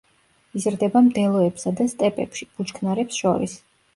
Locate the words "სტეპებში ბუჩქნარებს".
1.93-3.21